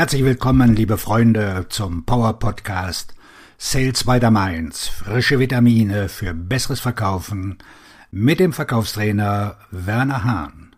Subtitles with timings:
[0.00, 3.14] Herzlich willkommen, liebe Freunde, zum Power Podcast
[3.58, 4.88] Sales by the Mainz.
[4.88, 7.58] Frische Vitamine für besseres Verkaufen
[8.10, 10.74] mit dem Verkaufstrainer Werner Hahn.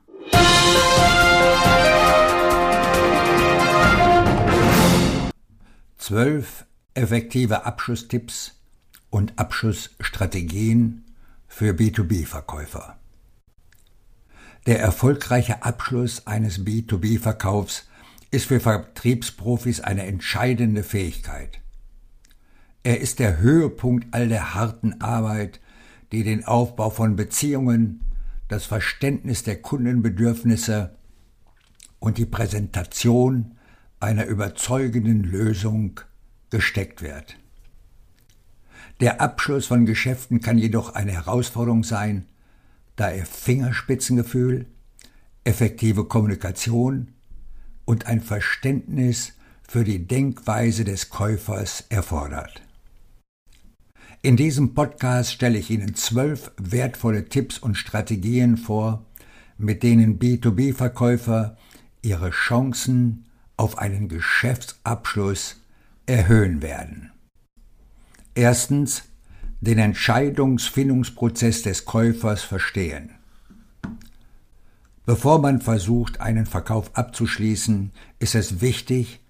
[5.98, 6.64] Zwölf
[6.94, 8.56] effektive Abschlusstipps
[9.08, 11.04] und Abschlussstrategien
[11.46, 12.96] für B2B-Verkäufer.
[14.66, 17.84] Der erfolgreiche Abschluss eines B2B-Verkaufs
[18.32, 21.60] ist für Vertriebsprofis eine entscheidende Fähigkeit.
[22.82, 25.60] Er ist der Höhepunkt all der harten Arbeit,
[26.10, 28.00] die den Aufbau von Beziehungen,
[28.48, 30.96] das Verständnis der Kundenbedürfnisse
[32.00, 33.52] und die Präsentation
[34.00, 36.00] einer überzeugenden Lösung
[36.50, 37.36] gesteckt wird.
[39.00, 42.26] Der Abschluss von Geschäften kann jedoch eine Herausforderung sein,
[42.96, 44.66] da er Fingerspitzengefühl,
[45.44, 47.08] effektive Kommunikation
[47.84, 49.34] und ein Verständnis
[49.66, 52.62] für die Denkweise des Käufers erfordert.
[54.20, 59.04] In diesem Podcast stelle ich Ihnen zwölf wertvolle Tipps und Strategien vor,
[59.58, 61.56] mit denen B2B-Verkäufer
[62.02, 63.26] ihre Chancen
[63.56, 65.60] auf einen Geschäftsabschluss
[66.06, 67.10] erhöhen werden.
[68.34, 69.04] Erstens
[69.60, 73.10] den Entscheidungsfindungsprozess des Käufers verstehen.
[75.04, 79.20] Bevor man versucht, einen Verkauf abzuschließen, ist es wichtig,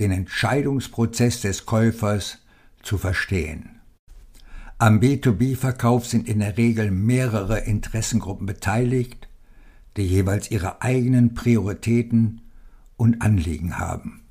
[0.00, 2.38] den Entscheidungsprozess des Käufers
[2.82, 3.80] zu verstehen.
[4.78, 9.28] Am B2B-Verkauf sind in der Regel mehrere Interessengruppen beteiligt,
[9.96, 12.40] die jeweils ihre eigenen Prioritäten
[12.96, 14.22] und Anliegen haben.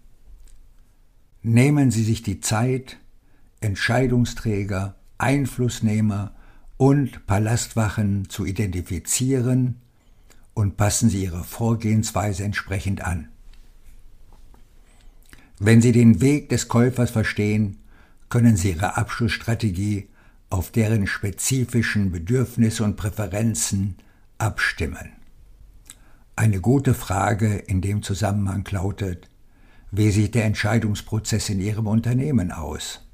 [1.42, 2.98] Nehmen Sie sich die Zeit,
[3.62, 6.34] Entscheidungsträger, Einflussnehmer
[6.76, 9.82] und Palastwachen zu identifizieren
[10.54, 13.30] und passen Sie Ihre Vorgehensweise entsprechend an.
[15.60, 17.78] Wenn Sie den Weg des Käufers verstehen,
[18.30, 20.10] können Sie Ihre Abschlussstrategie
[20.50, 23.96] auf deren spezifischen Bedürfnisse und Präferenzen
[24.38, 25.14] abstimmen.
[26.36, 29.30] Eine gute Frage in dem Zusammenhang lautet,
[29.92, 33.06] wie sieht der Entscheidungsprozess in Ihrem Unternehmen aus?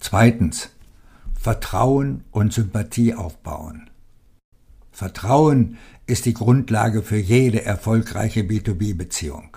[0.00, 0.70] Zweitens.
[1.34, 3.90] Vertrauen und Sympathie aufbauen.
[4.92, 9.56] Vertrauen ist die Grundlage für jede erfolgreiche B2B-Beziehung.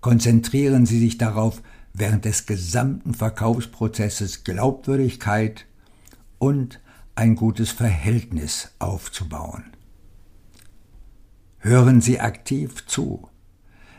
[0.00, 1.62] Konzentrieren Sie sich darauf,
[1.94, 5.66] während des gesamten Verkaufsprozesses Glaubwürdigkeit
[6.38, 6.80] und
[7.14, 9.64] ein gutes Verhältnis aufzubauen.
[11.58, 13.28] Hören Sie aktiv zu,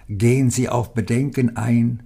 [0.10, 2.04] gehen Sie auf Bedenken ein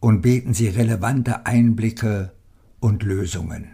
[0.00, 2.32] und bieten Sie relevante Einblicke
[2.80, 3.70] und Lösungen.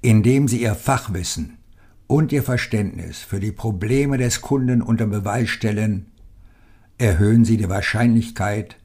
[0.00, 1.57] Indem Sie Ihr Fachwissen
[2.08, 6.06] und Ihr Verständnis für die Probleme des Kunden unter Beweis stellen,
[6.96, 8.76] erhöhen Sie die Wahrscheinlichkeit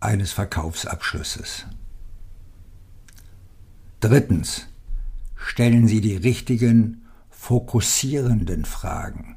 [0.00, 1.66] eines Verkaufsabschlusses.
[4.00, 4.66] Drittens.
[5.36, 9.36] Stellen Sie die richtigen, fokussierenden Fragen.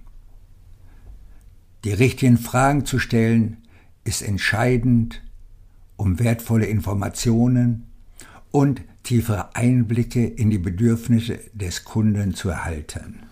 [1.84, 3.58] Die richtigen Fragen zu stellen
[4.04, 5.24] ist entscheidend,
[5.98, 7.88] um wertvolle Informationen
[8.56, 13.24] und tiefere Einblicke in die Bedürfnisse des Kunden zu erhalten.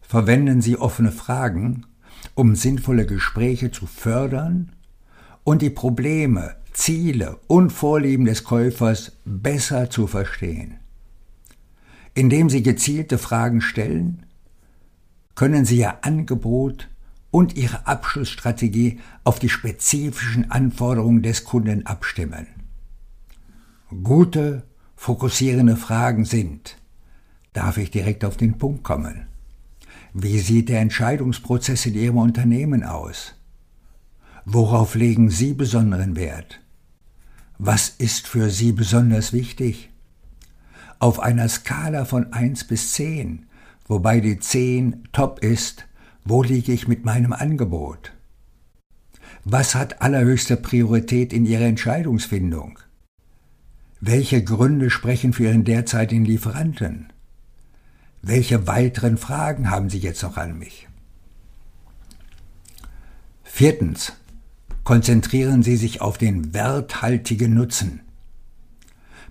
[0.00, 1.86] Verwenden Sie offene Fragen,
[2.34, 4.72] um sinnvolle Gespräche zu fördern
[5.44, 10.80] und die Probleme, Ziele und Vorlieben des Käufers besser zu verstehen.
[12.14, 14.26] Indem Sie gezielte Fragen stellen,
[15.36, 16.88] können Sie Ihr Angebot
[17.30, 22.59] und Ihre Abschlussstrategie auf die spezifischen Anforderungen des Kunden abstimmen.
[23.90, 24.62] Gute,
[24.94, 26.76] fokussierende Fragen sind,
[27.52, 29.26] darf ich direkt auf den Punkt kommen?
[30.14, 33.34] Wie sieht der Entscheidungsprozess in Ihrem Unternehmen aus?
[34.44, 36.60] Worauf legen Sie besonderen Wert?
[37.58, 39.90] Was ist für Sie besonders wichtig?
[41.00, 43.46] Auf einer Skala von 1 bis 10,
[43.88, 45.88] wobei die 10 top ist,
[46.24, 48.12] wo liege ich mit meinem Angebot?
[49.44, 52.78] Was hat allerhöchste Priorität in Ihrer Entscheidungsfindung?
[54.02, 57.12] Welche Gründe sprechen für Ihren derzeitigen Lieferanten?
[58.22, 60.88] Welche weiteren Fragen haben Sie jetzt noch an mich?
[63.44, 64.14] Viertens.
[64.84, 68.00] Konzentrieren Sie sich auf den werthaltigen Nutzen.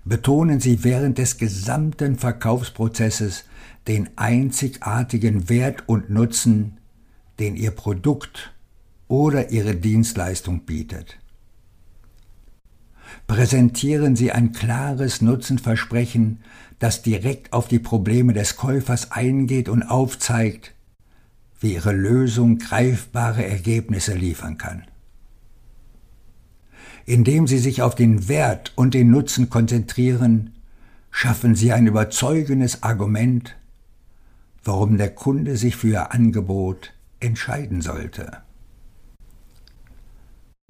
[0.05, 3.45] Betonen Sie während des gesamten Verkaufsprozesses
[3.87, 6.77] den einzigartigen Wert und Nutzen,
[7.39, 8.53] den Ihr Produkt
[9.07, 11.18] oder Ihre Dienstleistung bietet
[13.27, 16.41] präsentieren Sie ein klares Nutzenversprechen,
[16.79, 20.73] das direkt auf die Probleme des Käufers eingeht und aufzeigt,
[21.59, 24.83] wie Ihre Lösung greifbare Ergebnisse liefern kann.
[27.05, 30.53] Indem Sie sich auf den Wert und den Nutzen konzentrieren,
[31.11, 33.55] schaffen Sie ein überzeugendes Argument,
[34.63, 38.43] warum der Kunde sich für Ihr Angebot entscheiden sollte.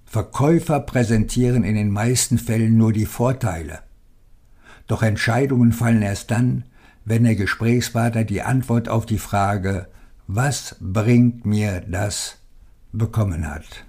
[0.10, 3.82] Verkäufer präsentieren in den meisten Fällen nur die Vorteile.
[4.88, 6.64] Doch Entscheidungen fallen erst dann,
[7.06, 9.88] wenn der Gesprächspartner die Antwort auf die Frage
[10.26, 12.38] Was bringt mir das
[12.92, 13.86] bekommen hat.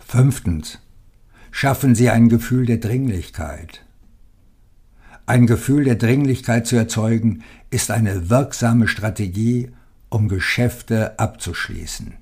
[0.00, 0.78] Fünftens.
[1.50, 3.86] Schaffen Sie ein Gefühl der Dringlichkeit.
[5.24, 9.70] Ein Gefühl der Dringlichkeit zu erzeugen, ist eine wirksame Strategie,
[10.10, 12.18] um Geschäfte abzuschließen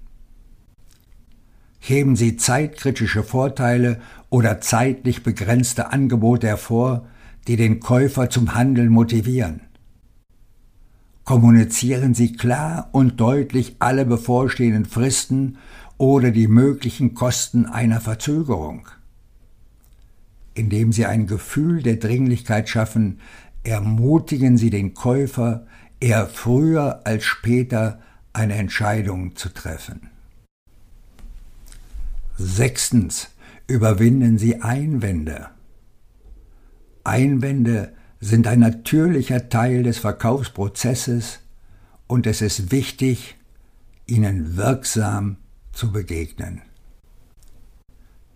[1.86, 4.00] heben Sie zeitkritische Vorteile
[4.30, 7.06] oder zeitlich begrenzte Angebote hervor,
[7.46, 9.60] die den Käufer zum Handeln motivieren.
[11.24, 15.58] Kommunizieren Sie klar und deutlich alle bevorstehenden Fristen
[15.98, 18.88] oder die möglichen Kosten einer Verzögerung.
[20.54, 23.20] Indem Sie ein Gefühl der Dringlichkeit schaffen,
[23.62, 25.66] ermutigen Sie den Käufer,
[26.00, 28.00] eher früher als später
[28.32, 30.13] eine Entscheidung zu treffen.
[32.36, 33.28] Sechstens
[33.68, 35.50] überwinden Sie Einwände.
[37.04, 41.40] Einwände sind ein natürlicher Teil des Verkaufsprozesses
[42.08, 43.36] und es ist wichtig,
[44.06, 45.36] ihnen wirksam
[45.72, 46.62] zu begegnen.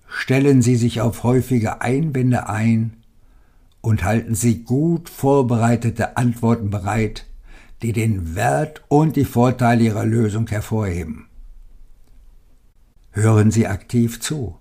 [0.06, 2.98] Stellen Sie sich auf häufige Einwände ein
[3.80, 7.26] und halten Sie gut vorbereitete Antworten bereit,
[7.82, 11.27] die den Wert und die Vorteile Ihrer Lösung hervorheben.
[13.18, 14.60] Hören Sie aktiv zu.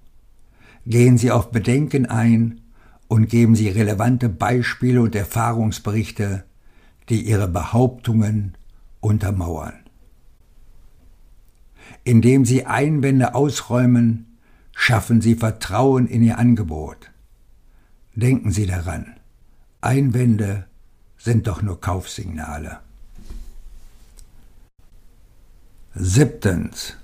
[0.87, 2.61] Gehen Sie auf Bedenken ein
[3.07, 6.43] und geben Sie relevante Beispiele und Erfahrungsberichte,
[7.07, 8.57] die Ihre Behauptungen
[8.99, 9.75] untermauern.
[12.03, 14.39] Indem Sie Einwände ausräumen,
[14.75, 17.11] schaffen Sie Vertrauen in Ihr Angebot.
[18.15, 19.17] Denken Sie daran,
[19.81, 20.65] Einwände
[21.19, 22.79] sind doch nur Kaufsignale.
[25.93, 26.97] Siebtens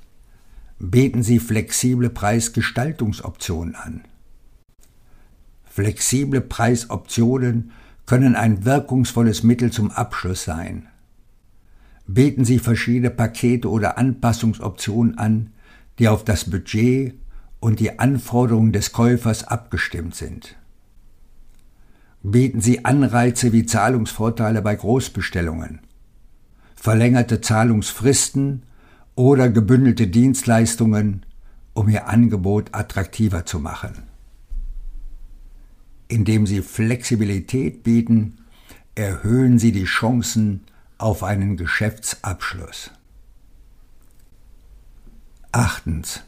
[0.80, 4.04] bieten sie flexible Preisgestaltungsoptionen an.
[5.66, 7.72] Flexible Preisoptionen
[8.06, 10.88] können ein wirkungsvolles Mittel zum Abschluss sein.
[12.06, 15.52] Bieten Sie verschiedene Pakete oder Anpassungsoptionen an,
[16.00, 17.16] die auf das Budget
[17.60, 20.56] und die Anforderungen des Käufers abgestimmt sind.
[22.22, 25.80] Bieten Sie Anreize wie Zahlungsvorteile bei Großbestellungen,
[26.76, 28.64] verlängerte Zahlungsfristen
[29.16, 31.26] oder gebündelte Dienstleistungen,
[31.74, 34.04] um ihr Angebot attraktiver zu machen.
[36.08, 38.38] Indem sie Flexibilität bieten,
[38.96, 40.62] erhöhen sie die Chancen
[40.98, 42.92] auf einen Geschäftsabschluss.
[45.52, 46.22] Achtens.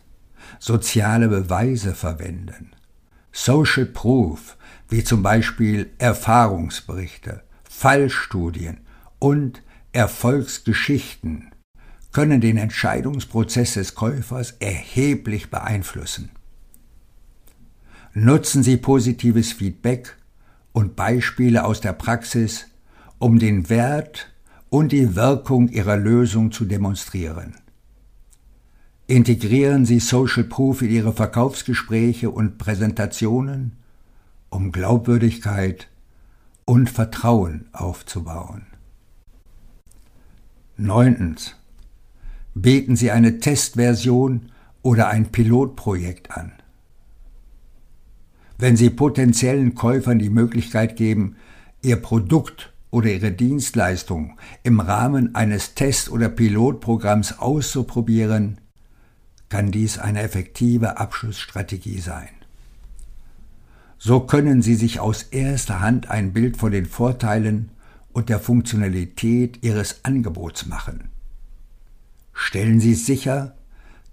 [0.60, 2.72] Soziale Beweise verwenden.
[3.32, 4.58] Social Proof,
[4.90, 8.78] wie zum Beispiel Erfahrungsberichte, Fallstudien
[9.20, 9.62] und
[9.92, 11.52] Erfolgsgeschichten
[12.16, 16.30] können den Entscheidungsprozess des Käufers erheblich beeinflussen.
[18.14, 20.16] Nutzen Sie positives Feedback
[20.72, 22.68] und Beispiele aus der Praxis,
[23.20, 24.32] um den Wert
[24.70, 27.56] und die Wirkung Ihrer Lösung zu demonstrieren.
[29.08, 33.74] Integrieren Sie Social Proof in Ihre Verkaufsgespräche und Präsentationen,
[34.50, 35.90] um Glaubwürdigkeit
[36.64, 38.68] und Vertrauen aufzubauen.
[40.78, 41.56] Neuntens
[42.56, 44.50] bieten Sie eine Testversion
[44.82, 46.54] oder ein Pilotprojekt an.
[48.58, 51.36] Wenn Sie potenziellen Käufern die Möglichkeit geben,
[51.82, 58.60] Ihr Produkt oder Ihre Dienstleistung im Rahmen eines Test- oder Pilotprogramms auszuprobieren,
[59.50, 62.30] kann dies eine effektive Abschlussstrategie sein.
[63.98, 67.70] So können Sie sich aus erster Hand ein Bild von den Vorteilen
[68.14, 71.10] und der Funktionalität Ihres Angebots machen.
[72.36, 73.56] Stellen Sie sicher,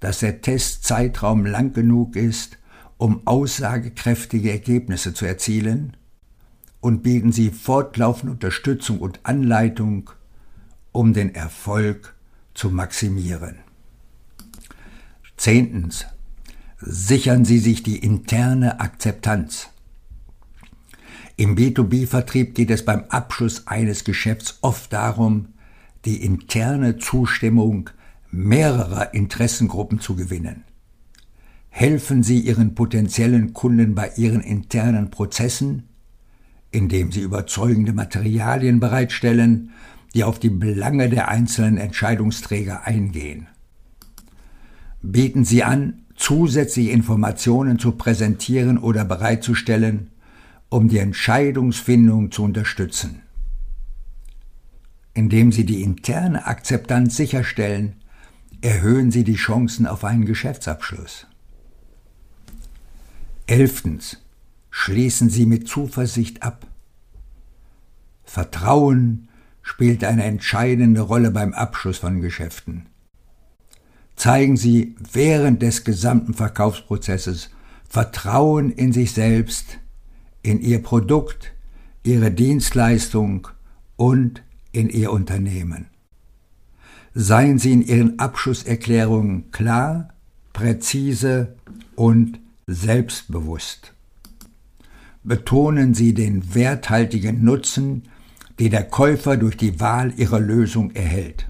[0.00, 2.56] dass der Testzeitraum lang genug ist,
[2.96, 5.96] um aussagekräftige Ergebnisse zu erzielen
[6.80, 10.10] und bieten Sie fortlaufend Unterstützung und Anleitung,
[10.92, 12.14] um den Erfolg
[12.54, 13.56] zu maximieren.
[15.36, 16.06] Zehntens.
[16.78, 19.68] Sichern Sie sich die interne Akzeptanz.
[21.36, 25.48] Im B2B-Vertrieb geht es beim Abschluss eines Geschäfts oft darum,
[26.04, 27.90] die interne Zustimmung
[28.32, 30.64] mehrerer Interessengruppen zu gewinnen.
[31.68, 35.84] Helfen Sie Ihren potenziellen Kunden bei ihren internen Prozessen,
[36.70, 39.70] indem Sie überzeugende Materialien bereitstellen,
[40.14, 43.48] die auf die Belange der einzelnen Entscheidungsträger eingehen.
[45.02, 50.10] Bieten Sie an, zusätzliche Informationen zu präsentieren oder bereitzustellen,
[50.70, 53.22] um die Entscheidungsfindung zu unterstützen.
[55.12, 57.96] Indem Sie die interne Akzeptanz sicherstellen,
[58.62, 61.26] erhöhen Sie die Chancen auf einen Geschäftsabschluss.
[63.46, 64.18] Elftens.
[64.70, 66.66] Schließen Sie mit Zuversicht ab.
[68.24, 69.28] Vertrauen
[69.60, 72.86] spielt eine entscheidende Rolle beim Abschluss von Geschäften.
[74.16, 77.50] Zeigen Sie während des gesamten Verkaufsprozesses
[77.88, 79.78] Vertrauen in sich selbst,
[80.42, 81.52] in Ihr Produkt,
[82.02, 83.48] Ihre Dienstleistung
[83.96, 84.42] und
[84.72, 85.91] in Ihr Unternehmen.
[87.14, 90.08] Seien Sie in Ihren Abschlusserklärungen klar,
[90.52, 91.54] präzise
[91.94, 93.92] und selbstbewusst.
[95.22, 98.04] Betonen Sie den werthaltigen Nutzen,
[98.58, 101.48] den der Käufer durch die Wahl Ihrer Lösung erhält.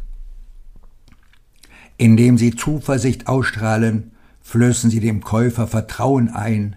[1.97, 6.76] Indem Sie Zuversicht ausstrahlen, flößen Sie dem Käufer Vertrauen ein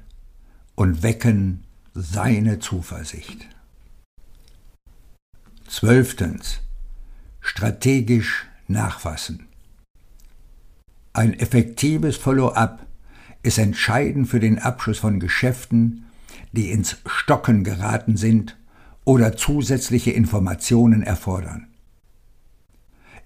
[0.76, 1.64] und wecken
[1.96, 3.48] seine Zuversicht.
[5.68, 6.60] Zwölftens.
[7.42, 9.48] Strategisch nachfassen.
[11.14, 12.86] Ein effektives Follow-up
[13.42, 16.06] ist entscheidend für den Abschluss von Geschäften,
[16.52, 18.58] die ins Stocken geraten sind
[19.06, 21.68] oder zusätzliche Informationen erfordern.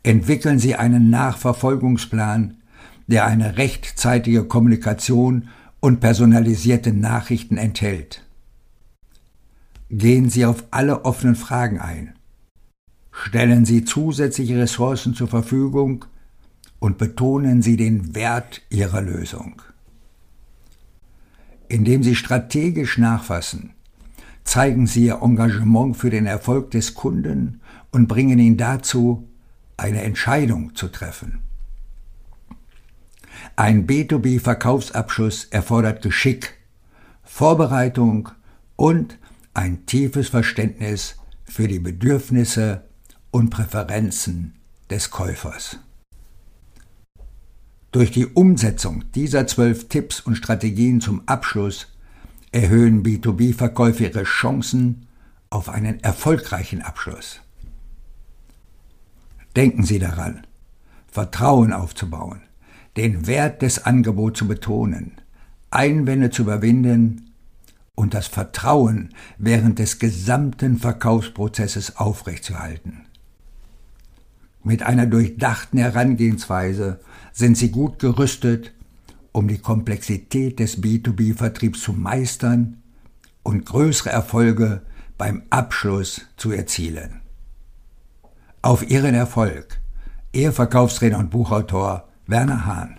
[0.03, 2.57] Entwickeln Sie einen Nachverfolgungsplan,
[3.07, 8.23] der eine rechtzeitige Kommunikation und personalisierte Nachrichten enthält.
[9.89, 12.13] Gehen Sie auf alle offenen Fragen ein.
[13.21, 16.05] Stellen Sie zusätzliche Ressourcen zur Verfügung
[16.79, 19.61] und betonen Sie den Wert Ihrer Lösung.
[21.67, 23.71] Indem Sie strategisch nachfassen,
[24.45, 27.59] zeigen Sie Ihr Engagement für den Erfolg des Kunden
[27.91, 29.27] und bringen ihn dazu,
[29.75, 31.39] eine Entscheidung zu treffen.
[33.57, 36.53] Ein B2B-Verkaufsabschluss erfordert Geschick,
[37.23, 38.29] Vorbereitung
[38.77, 39.17] und
[39.53, 42.88] ein tiefes Verständnis für die Bedürfnisse
[43.31, 44.55] und Präferenzen
[44.89, 45.77] des Käufers.
[47.91, 51.87] Durch die Umsetzung dieser zwölf Tipps und Strategien zum Abschluss
[52.51, 55.07] erhöhen B2B-Verkäufer ihre Chancen
[55.49, 57.41] auf einen erfolgreichen Abschluss.
[59.55, 60.45] Denken Sie daran,
[61.07, 62.41] Vertrauen aufzubauen,
[62.97, 65.13] den Wert des Angebots zu betonen,
[65.71, 67.31] Einwände zu überwinden
[67.95, 73.08] und das Vertrauen während des gesamten Verkaufsprozesses aufrechtzuerhalten.
[74.63, 76.99] Mit einer durchdachten Herangehensweise
[77.31, 78.73] sind sie gut gerüstet,
[79.31, 82.81] um die Komplexität des B2B-Vertriebs zu meistern
[83.43, 84.81] und größere Erfolge
[85.17, 87.21] beim Abschluss zu erzielen.
[88.61, 89.79] Auf Ihren Erfolg,
[90.33, 92.97] Ihr Verkaufstrainer und Buchautor Werner Hahn.